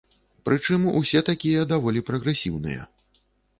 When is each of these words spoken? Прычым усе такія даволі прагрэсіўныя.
Прычым 0.47 0.87
усе 1.01 1.21
такія 1.29 1.61
даволі 1.73 2.05
прагрэсіўныя. 2.09 2.91